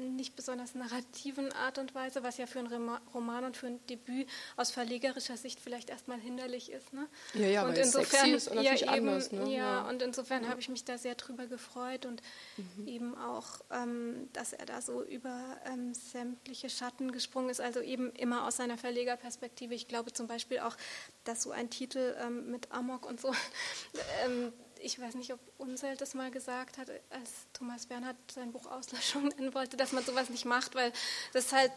[0.00, 4.28] nicht besonders narrativen Art und Weise, was ja für einen Roman und für ein Debüt
[4.56, 6.92] aus verlegerischer Sicht vielleicht erstmal hinderlich ist.
[6.92, 7.08] Ne?
[7.34, 9.44] Ja, ja, und weil insofern ist ja, eben, anders, ne?
[9.44, 10.48] ja, ja, und insofern ja.
[10.50, 12.22] habe ich mich da sehr drüber gefreut und
[12.56, 12.86] mhm.
[12.86, 18.12] eben auch, ähm, dass er da so über ähm, sämtliche Schatten gesprungen ist, also eben
[18.12, 19.74] immer aus seiner Verlegerperspektive.
[19.74, 20.76] Ich glaube zum Beispiel auch,
[21.24, 23.32] dass so ein Titel ähm, mit Amok und so
[24.24, 28.66] ähm, ich weiß nicht, ob Unselt das mal gesagt hat, als Thomas Bernhard sein Buch
[28.70, 30.92] Auslöschung nennen wollte, dass man sowas nicht macht, weil
[31.32, 31.72] das halt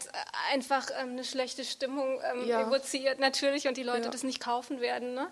[0.51, 2.61] einfach ähm, eine schlechte Stimmung ähm, ja.
[2.67, 4.09] evoziert natürlich und die Leute ja.
[4.09, 5.13] das nicht kaufen werden.
[5.13, 5.29] Ne?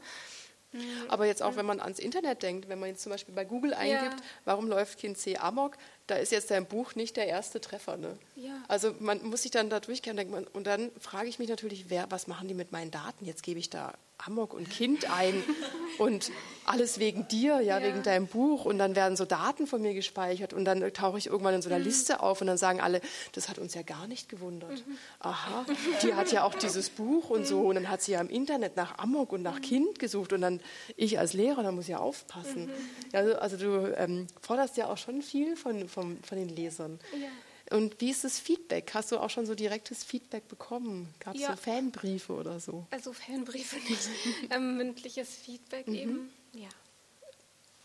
[0.74, 1.10] Mhm.
[1.10, 3.74] Aber jetzt auch, wenn man ans Internet denkt, wenn man jetzt zum Beispiel bei Google
[3.74, 4.26] eingibt, ja.
[4.46, 7.98] warum läuft Kind C Amok, da ist jetzt dein Buch nicht der erste Treffer.
[7.98, 8.18] Ne?
[8.36, 8.64] Ja.
[8.68, 10.20] Also man muss sich dann da durchgehen
[10.54, 13.26] und dann frage ich mich natürlich, wer, was machen die mit meinen Daten?
[13.26, 13.94] Jetzt gebe ich da
[14.28, 15.44] Amok und Kind ein
[15.98, 16.32] und
[16.66, 19.94] alles wegen dir, ja, ja, wegen deinem Buch und dann werden so Daten von mir
[19.94, 21.86] gespeichert und dann tauche ich irgendwann in so einer mhm.
[21.86, 23.02] Liste auf und dann sagen alle,
[23.34, 24.86] das hat uns ja gar nicht gewundert.
[24.86, 24.98] Mhm.
[25.20, 25.66] Aha,
[26.04, 28.76] die hat ja auch dieses Buch und so und dann hat sie ja im Internet
[28.76, 29.64] nach Amok und nach mhm.
[29.64, 30.62] Kind gesucht und dann
[30.96, 32.66] ich als Lehrer, da muss ja aufpassen.
[32.66, 32.72] Mhm.
[33.14, 37.00] Also, also, du ähm, forderst ja auch schon viel von, von, von den Lesern.
[37.14, 37.30] Ja.
[37.76, 38.92] Und wie ist das Feedback?
[38.94, 41.14] Hast du auch schon so direktes Feedback bekommen?
[41.20, 41.52] Gab es ja.
[41.52, 42.86] so Fanbriefe oder so?
[42.92, 44.10] Also Fanbriefe nicht,
[44.50, 45.96] ähm, mündliches Feedback mhm.
[45.96, 46.34] eben.
[46.54, 46.68] Ja,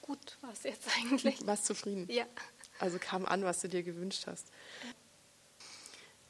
[0.02, 1.46] gut war es jetzt eigentlich.
[1.46, 2.06] Warst zufrieden?
[2.10, 2.24] Ja.
[2.78, 4.46] Also kam an, was du dir gewünscht hast.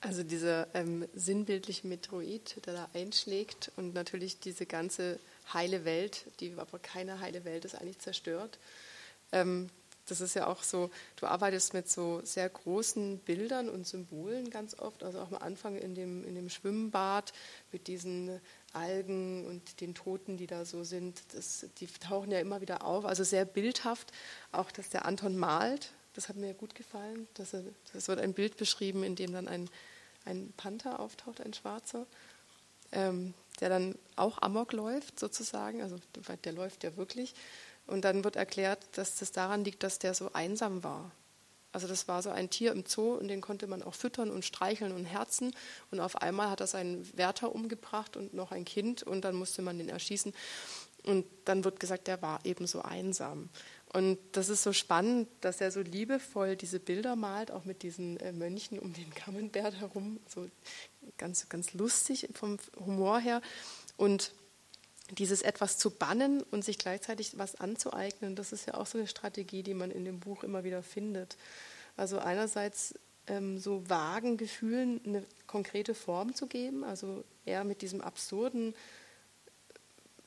[0.01, 5.19] Also dieser ähm, sinnbildliche Metroid, der da einschlägt und natürlich diese ganze
[5.53, 8.59] heile Welt, die aber keine heile Welt ist, eigentlich zerstört.
[9.33, 9.71] Ähm,
[10.07, 14.79] das ist ja auch so, du arbeitest mit so sehr großen Bildern und Symbolen ganz
[14.79, 17.33] oft, also auch am Anfang in dem, in dem Schwimmbad
[17.73, 18.41] mit diesen
[18.73, 23.05] Algen und den Toten, die da so sind, das, die tauchen ja immer wieder auf,
[23.05, 24.13] also sehr bildhaft,
[24.53, 27.55] auch dass der Anton malt, das hat mir gut gefallen, das,
[27.93, 29.69] das wird ein Bild beschrieben, in dem dann ein,
[30.25, 32.07] ein Panther auftaucht, ein schwarzer,
[32.93, 35.97] ähm, der dann auch Amok läuft sozusagen, also
[36.45, 37.35] der läuft ja wirklich
[37.87, 41.11] und dann wird erklärt, dass das daran liegt, dass der so einsam war.
[41.73, 44.47] Also das war so ein Tier im Zoo und den konnte man auch füttern und
[44.47, 45.55] streicheln und herzen.
[45.91, 49.61] Und auf einmal hat er seinen Wärter umgebracht und noch ein Kind und dann musste
[49.61, 50.33] man den erschießen.
[51.05, 53.51] Und dann wird gesagt, der war eben so einsam.
[53.93, 58.17] Und das ist so spannend, dass er so liebevoll diese Bilder malt, auch mit diesen
[58.21, 60.49] äh, Mönchen um den Camembert herum, so
[61.19, 63.43] ganz, ganz lustig vom Humor her.
[63.99, 64.33] Und
[65.11, 69.07] dieses etwas zu bannen und sich gleichzeitig was anzueignen, das ist ja auch so eine
[69.07, 71.37] Strategie, die man in dem Buch immer wieder findet.
[71.97, 72.95] Also einerseits
[73.27, 78.75] ähm, so vagen Gefühlen eine konkrete Form zu geben, also eher mit diesem absurden,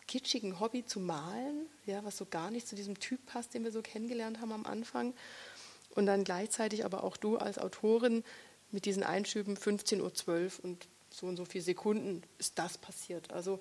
[0.07, 3.71] kitschigen Hobby zu malen, ja, was so gar nicht zu diesem Typ passt, den wir
[3.71, 5.13] so kennengelernt haben am Anfang.
[5.95, 8.23] Und dann gleichzeitig aber auch du als Autorin
[8.71, 13.31] mit diesen Einschüben 15.12 Uhr und so und so viele Sekunden ist das passiert.
[13.31, 13.59] Also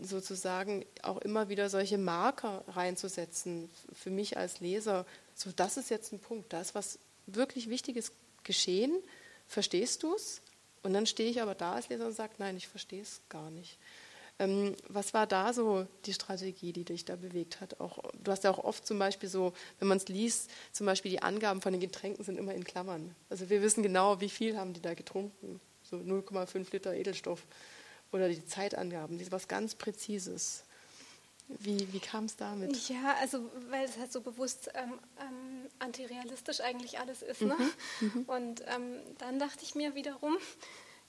[0.00, 5.06] sozusagen auch immer wieder solche Marker reinzusetzen für mich als Leser.
[5.34, 8.12] So, das ist jetzt ein Punkt, da ist was wirklich Wichtiges
[8.44, 8.92] geschehen.
[9.46, 10.42] Verstehst du es?
[10.82, 13.50] Und dann stehe ich aber da als Leser und sage, nein, ich verstehe es gar
[13.50, 13.78] nicht.
[14.38, 17.78] Ähm, was war da so die Strategie, die dich da bewegt hat?
[17.78, 21.10] Auch, du hast ja auch oft zum Beispiel so, wenn man es liest, zum Beispiel
[21.10, 23.14] die Angaben von den Getränken sind immer in Klammern.
[23.28, 25.60] Also wir wissen genau, wie viel haben die da getrunken.
[25.82, 27.44] So 0,5 Liter Edelstoff.
[28.12, 30.64] Oder die Zeitangaben, das ist was ganz Präzises.
[31.58, 32.88] Wie, wie kam es damit?
[32.88, 37.40] Ja, also weil es halt so bewusst ähm, ähm, antirealistisch eigentlich alles ist.
[37.42, 37.56] Ne?
[38.00, 38.22] Mhm, mhm.
[38.26, 40.36] Und ähm, dann dachte ich mir wiederum,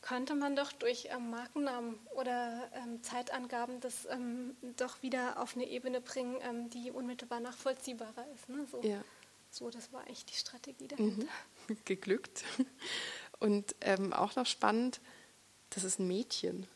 [0.02, 5.68] könnte man doch durch ähm, Markennamen oder ähm, Zeitangaben das ähm, doch wieder auf eine
[5.68, 8.50] Ebene bringen, ähm, die unmittelbar nachvollziehbarer ist.
[8.50, 8.66] Ne?
[8.72, 9.04] So, ja.
[9.52, 11.28] so, das war eigentlich die Strategie dahinter.
[11.68, 11.78] Mhm.
[11.86, 12.44] Geglückt.
[13.40, 15.02] Und ähm, auch noch spannend,
[15.70, 16.68] das ist ein Mädchen.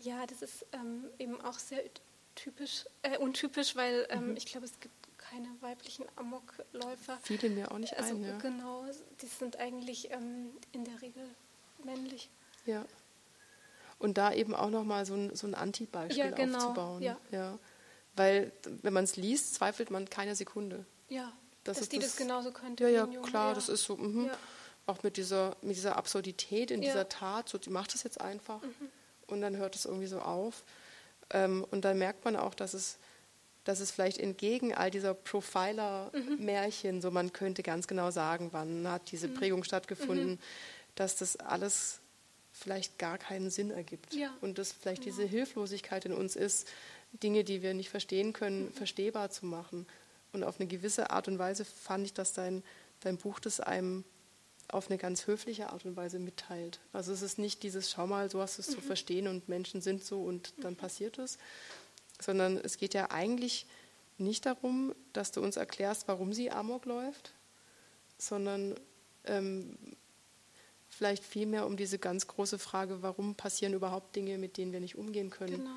[0.00, 1.82] Ja, das ist ähm, eben auch sehr
[2.34, 4.36] typisch, äh, untypisch, weil mhm.
[4.36, 7.18] ich glaube, es gibt keine weiblichen Amokläufer.
[7.22, 8.38] Viele mir auch nicht also, ein, ja.
[8.38, 8.84] Genau,
[9.20, 11.22] die sind eigentlich in der Regel
[11.84, 12.30] männlich.
[12.66, 12.84] Ja.
[13.98, 16.58] Und da eben auch nochmal so ein, so ein Anti-Beispiel ja, genau.
[16.58, 17.02] aufzubauen.
[17.02, 17.18] Ja.
[17.30, 17.58] ja.
[18.16, 18.50] Weil,
[18.82, 20.84] wenn man es liest, zweifelt man keine Sekunde.
[21.08, 21.32] Ja,
[21.64, 22.84] das dass die das, das, genauso könnte.
[22.84, 23.54] Ja, ja, klar, ja.
[23.54, 23.96] das ist so.
[23.96, 24.30] Mhm.
[24.86, 28.60] Auch mit dieser, mit dieser Absurdität in dieser Tat, so, die macht das jetzt einfach
[28.62, 28.88] mhm.
[29.30, 30.64] Und dann hört es irgendwie so auf.
[31.30, 32.98] Ähm, und dann merkt man auch, dass es,
[33.64, 37.00] dass es vielleicht entgegen all dieser Profiler-Märchen, mhm.
[37.00, 39.34] so man könnte ganz genau sagen, wann hat diese mhm.
[39.34, 40.38] Prägung stattgefunden, mhm.
[40.94, 42.00] dass das alles
[42.52, 44.12] vielleicht gar keinen Sinn ergibt.
[44.14, 44.34] Ja.
[44.40, 46.68] Und dass vielleicht diese Hilflosigkeit in uns ist,
[47.12, 48.72] Dinge, die wir nicht verstehen können, mhm.
[48.72, 49.86] verstehbar zu machen.
[50.32, 52.62] Und auf eine gewisse Art und Weise fand ich, dass dein,
[53.00, 54.04] dein Buch das einem
[54.72, 56.80] auf eine ganz höfliche Art und Weise mitteilt.
[56.92, 58.74] Also es ist nicht dieses, schau mal, so hast du es mhm.
[58.74, 60.78] zu verstehen und Menschen sind so und dann mhm.
[60.78, 61.38] passiert es,
[62.20, 63.66] sondern es geht ja eigentlich
[64.18, 67.32] nicht darum, dass du uns erklärst, warum sie Amok läuft,
[68.18, 68.74] sondern
[69.24, 69.76] ähm,
[70.88, 74.96] vielleicht vielmehr um diese ganz große Frage, warum passieren überhaupt Dinge, mit denen wir nicht
[74.96, 75.58] umgehen können?
[75.58, 75.76] Genau.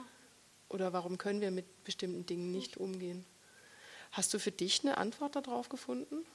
[0.69, 3.25] Oder warum können wir mit bestimmten Dingen nicht umgehen?
[4.11, 6.25] Hast du für dich eine Antwort darauf gefunden?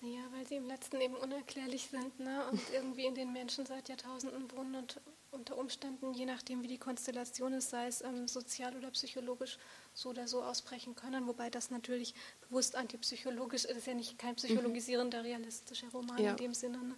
[0.00, 2.46] Ja, weil sie im letzten eben unerklärlich sind ne?
[2.50, 6.78] und irgendwie in den Menschen seit Jahrtausenden wohnen und unter Umständen, je nachdem wie die
[6.78, 9.58] Konstellation ist, sei es ähm, sozial oder psychologisch,
[9.92, 11.26] so oder so ausbrechen können.
[11.26, 12.14] Wobei das natürlich
[12.48, 16.30] bewusst antipsychologisch ist, ist ja nicht kein psychologisierender, realistischer Roman ja.
[16.30, 16.78] in dem Sinne.
[16.78, 16.94] Ne?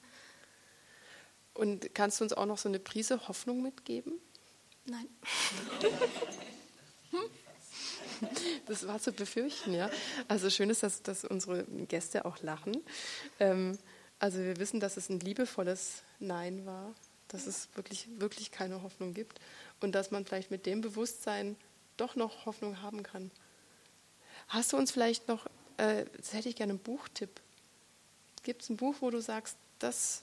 [1.55, 4.21] Und kannst du uns auch noch so eine Prise Hoffnung mitgeben?
[4.85, 5.09] Nein.
[8.67, 9.91] Das war zu befürchten, ja.
[10.29, 12.83] Also schön ist, dass, dass unsere Gäste auch lachen.
[13.41, 13.79] Ähm,
[14.19, 16.95] also wir wissen, dass es ein liebevolles Nein war,
[17.29, 19.41] dass es wirklich, wirklich keine Hoffnung gibt
[19.81, 21.57] und dass man vielleicht mit dem Bewusstsein
[21.97, 23.31] doch noch Hoffnung haben kann.
[24.49, 27.41] Hast du uns vielleicht noch, äh, das hätte ich gerne einen Buchtipp.
[28.43, 30.23] Gibt es ein Buch, wo du sagst, das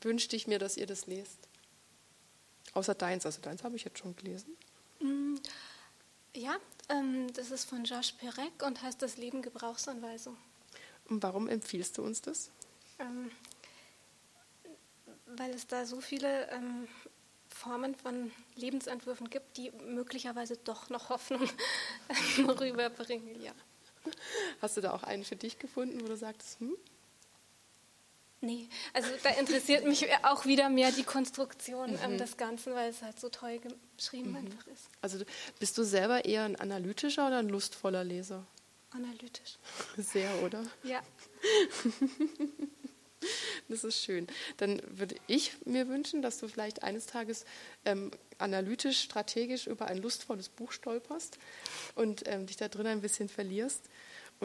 [0.00, 1.38] wünschte ich mir, dass ihr das lest.
[2.72, 4.56] Außer deins, also deins habe ich jetzt schon gelesen.
[6.34, 6.56] Ja,
[6.88, 10.36] ähm, das ist von Josh Perek und heißt Das Leben Gebrauchsanweisung.
[11.08, 12.50] Und warum empfiehlst du uns das?
[12.98, 13.30] Ähm,
[15.26, 16.88] weil es da so viele ähm,
[17.48, 21.48] Formen von Lebensentwürfen gibt, die möglicherweise doch noch Hoffnung
[22.38, 23.40] rüberbringen.
[23.40, 23.52] Ja.
[24.60, 26.76] Hast du da auch einen für dich gefunden, wo du sagst, hm,
[28.44, 32.18] Nee, also da interessiert mich auch wieder mehr die Konstruktion ähm, mhm.
[32.18, 33.58] des Ganzen, weil es halt so toll
[33.96, 34.36] geschrieben mhm.
[34.36, 34.90] einfach ist.
[35.00, 35.24] Also
[35.58, 38.46] bist du selber eher ein analytischer oder ein lustvoller Leser?
[38.90, 39.58] Analytisch.
[39.96, 40.62] Sehr, oder?
[40.82, 41.00] Ja.
[43.70, 44.26] Das ist schön.
[44.58, 47.46] Dann würde ich mir wünschen, dass du vielleicht eines Tages
[47.86, 51.38] ähm, analytisch, strategisch über ein lustvolles Buch stolperst
[51.94, 53.88] und ähm, dich da drin ein bisschen verlierst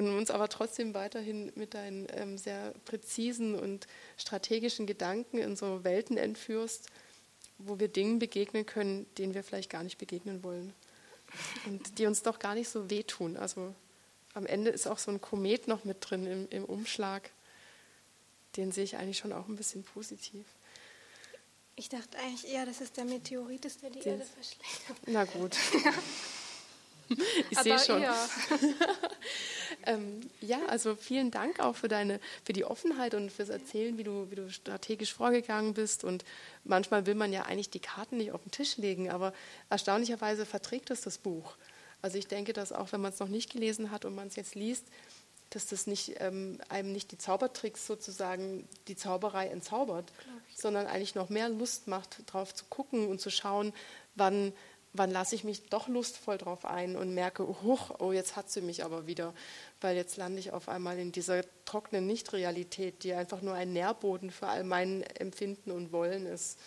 [0.07, 5.83] und uns aber trotzdem weiterhin mit deinen ähm, sehr präzisen und strategischen Gedanken in so
[5.83, 6.88] Welten entführst,
[7.57, 10.73] wo wir Dingen begegnen können, denen wir vielleicht gar nicht begegnen wollen
[11.65, 13.38] und die uns doch gar nicht so wehtun.
[13.38, 13.73] Also
[14.33, 17.29] am Ende ist auch so ein Komet noch mit drin im, im Umschlag.
[18.57, 20.45] Den sehe ich eigentlich schon auch ein bisschen positiv.
[21.75, 25.01] Ich dachte eigentlich eher, dass es der Meteorit ist, der die Den, Erde verschlägt.
[25.05, 25.55] Na gut.
[27.50, 28.02] ich sehe schon.
[28.02, 28.30] Ja.
[29.86, 34.04] ähm, ja, also vielen Dank auch für deine, für die Offenheit und fürs Erzählen, wie
[34.04, 36.04] du, wie du strategisch vorgegangen bist.
[36.04, 36.26] Und
[36.63, 39.34] manchmal will man ja eigentlich die Karten nicht auf den Tisch legen, aber
[39.69, 41.56] erstaunlicherweise verträgt es das Buch.
[42.02, 44.36] Also ich denke, dass auch wenn man es noch nicht gelesen hat und man es
[44.36, 44.86] jetzt liest,
[45.50, 50.12] dass das nicht, ähm, einem nicht die Zaubertricks sozusagen die Zauberei entzaubert,
[50.56, 53.74] sondern eigentlich noch mehr Lust macht, drauf zu gucken und zu schauen,
[54.15, 54.54] wann
[54.93, 58.62] wann lasse ich mich doch lustvoll drauf ein und merke, huch, oh, jetzt hat sie
[58.62, 59.34] mich aber wieder,
[59.82, 64.32] weil jetzt lande ich auf einmal in dieser trockenen Nichtrealität, die einfach nur ein Nährboden
[64.32, 66.60] für all mein Empfinden und Wollen ist.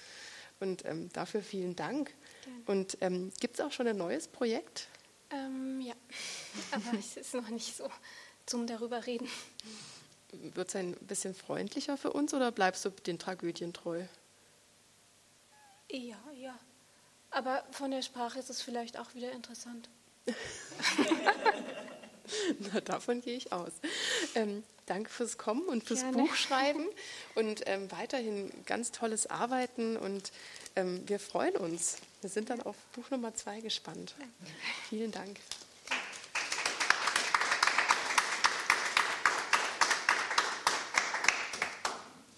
[0.60, 2.14] Und ähm, dafür vielen Dank.
[2.44, 2.62] Gerne.
[2.66, 4.86] Und ähm, gibt es auch schon ein neues Projekt?
[5.30, 5.94] Ähm, ja,
[6.70, 7.88] aber es ist noch nicht so
[8.46, 9.28] zum darüber reden.
[10.32, 14.04] Wird es ein bisschen freundlicher für uns oder bleibst du den Tragödien treu?
[15.90, 16.58] Ja, ja.
[17.32, 19.88] Aber von der Sprache ist es vielleicht auch wieder interessant.
[22.72, 23.72] Na, davon gehe ich aus.
[24.34, 26.16] Ähm, danke fürs Kommen und fürs Gerne.
[26.18, 26.86] Buchschreiben
[27.34, 30.32] und ähm, weiterhin ganz tolles Arbeiten und
[30.76, 31.96] ähm, wir freuen uns.
[32.20, 34.14] Wir sind dann auf Buch Nummer zwei gespannt.
[34.18, 34.32] Danke.
[34.88, 35.38] Vielen Dank.